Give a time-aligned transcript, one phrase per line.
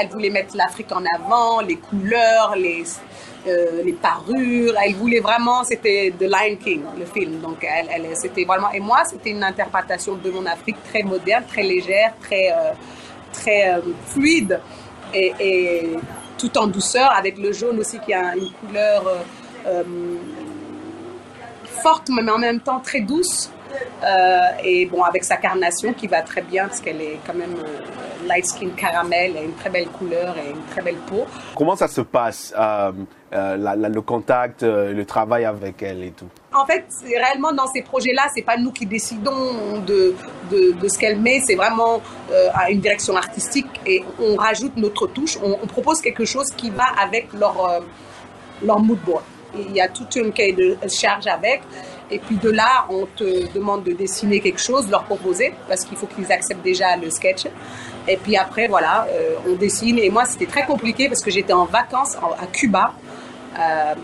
[0.00, 2.84] elle voulait mettre l'Afrique en avant, les couleurs, les,
[3.46, 4.74] euh, les parures.
[4.84, 7.40] Elle voulait vraiment, c'était The Lion King, le film.
[7.40, 8.70] Donc, elle, c'était vraiment.
[8.72, 12.72] Et moi, c'était une interprétation de mon Afrique très moderne, très légère, très, euh,
[13.32, 14.60] très euh, fluide
[15.14, 15.90] et,
[16.38, 19.04] tout en douceur, avec le jaune aussi qui a une couleur
[21.82, 23.50] forte, mais en même temps très douce.
[24.02, 27.54] Euh, et bon, avec sa carnation qui va très bien parce qu'elle est quand même
[27.54, 31.26] euh, light skin caramel, elle a une très belle couleur et une très belle peau.
[31.54, 32.92] Comment ça se passe, euh,
[33.32, 36.28] le contact, le travail avec elle et tout?
[36.54, 40.14] En fait, réellement dans ces projets-là, c'est pas nous qui décidons de,
[40.50, 42.00] de, de ce qu'elle met, c'est vraiment
[42.54, 46.70] à une direction artistique et on rajoute notre touche, on, on propose quelque chose qui
[46.70, 47.82] va avec leur,
[48.62, 49.24] leur mood board.
[49.54, 51.62] Il y a toute une cahier de charge avec.
[52.10, 55.96] Et puis de là, on te demande de dessiner quelque chose, leur proposer, parce qu'il
[55.96, 57.46] faut qu'ils acceptent déjà le sketch.
[58.08, 59.98] Et puis après, voilà, euh, on dessine.
[59.98, 62.94] Et moi, c'était très compliqué parce que j'étais en vacances à Cuba.
[63.58, 63.94] Euh,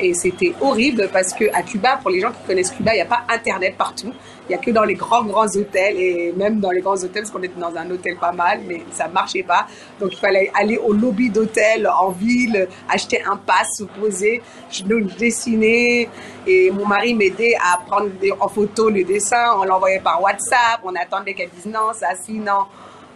[0.00, 3.02] et c'était horrible parce que à Cuba, pour les gens qui connaissent Cuba, il n'y
[3.02, 4.12] a pas Internet partout.
[4.48, 7.22] Il n'y a que dans les grands, grands hôtels et même dans les grands hôtels,
[7.22, 9.66] parce qu'on était dans un hôtel pas mal, mais ça marchait pas.
[10.00, 14.42] Donc il fallait aller au lobby d'hôtel en ville, acheter un pass, se poser.
[14.70, 16.08] Je dessinais
[16.46, 19.54] et mon mari m'aidait à prendre en photo le dessin.
[19.58, 20.80] On l'envoyait par WhatsApp.
[20.84, 22.66] On attendait qu'elle dise non, ça, si, non.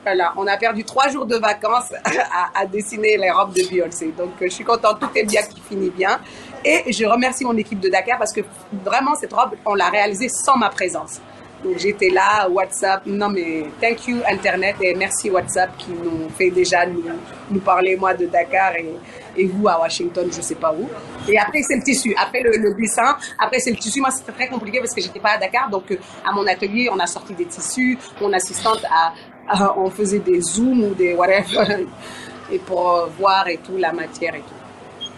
[0.03, 1.93] Voilà, on a perdu trois jours de vacances
[2.55, 4.13] à, dessiner les robes de Beyoncé.
[4.17, 6.19] Donc, je suis contente, tout est bien qui finit bien.
[6.65, 8.41] Et je remercie mon équipe de Dakar parce que
[8.85, 11.21] vraiment, cette robe, on l'a réalisée sans ma présence.
[11.63, 16.51] Donc, j'étais là, WhatsApp, non mais thank you Internet et merci WhatsApp qui nous fait
[16.51, 20.89] déjà nous, parler, moi, de Dakar et, vous à Washington, je sais pas où.
[21.31, 22.15] Et après, c'est le tissu.
[22.19, 24.01] Après le, le dessin, après, c'est le tissu.
[24.01, 25.69] Moi, c'était très compliqué parce que j'étais pas à Dakar.
[25.71, 27.99] Donc, euh, à mon atelier, on a sorti des tissus.
[28.21, 29.13] Mon assistante a,
[29.77, 31.87] on faisait des zooms ou des whatever,
[32.53, 34.61] et pour voir et tout, la matière et tout.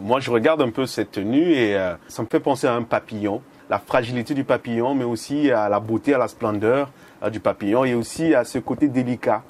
[0.01, 2.83] Moi, je regarde un peu cette tenue et euh, ça me fait penser à un
[2.83, 6.91] papillon, la fragilité du papillon, mais aussi à la beauté, à la splendeur
[7.23, 9.43] euh, du papillon et aussi à ce côté délicat.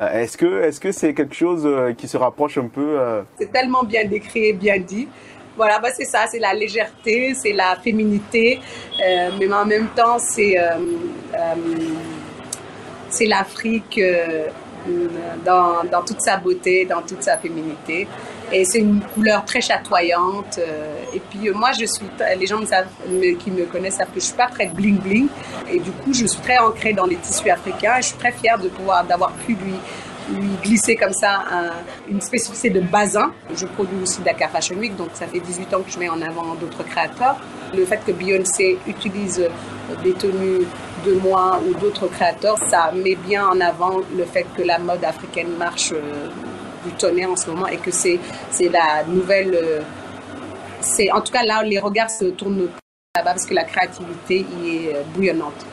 [0.00, 2.98] Euh, est-ce que est-ce que c'est quelque chose qui se rapproche un peu
[3.38, 5.08] C'est tellement bien décrit, bien dit.
[5.56, 8.60] Voilà, bah c'est ça, c'est la légèreté, c'est la féminité,
[9.00, 10.56] mais en même temps, c'est
[13.10, 13.98] c'est l'Afrique
[14.88, 15.08] euh,
[15.44, 18.06] dans, dans, toute sa beauté, dans toute sa féminité.
[18.50, 20.58] Et c'est une couleur très chatoyante.
[20.58, 22.06] Euh, et puis euh, moi, je suis,
[22.38, 22.60] les gens
[23.38, 25.28] qui me connaissent savent que je suis pas très bling bling.
[25.70, 27.96] Et du coup, je suis très ancrée dans les tissus africains.
[27.98, 29.74] Et je suis très fière de pouvoir d'avoir pu lui
[30.30, 31.44] lui glisser comme ça
[32.08, 33.32] une spécificité de bazin.
[33.54, 36.20] Je produis aussi Dakar Fashion Week, donc ça fait 18 ans que je mets en
[36.22, 37.36] avant d'autres créateurs.
[37.74, 39.48] Le fait que Beyoncé utilise
[40.02, 40.66] des tenues
[41.06, 45.04] de moi ou d'autres créateurs, ça met bien en avant le fait que la mode
[45.04, 46.28] africaine marche euh,
[46.84, 48.18] du tonnerre en ce moment et que c'est
[48.60, 49.54] la nouvelle...
[49.54, 49.80] Euh,
[50.80, 52.68] c'est en tout cas là, les regards se tournent
[53.16, 55.66] là-bas parce que la créativité y est euh, bouillonnante.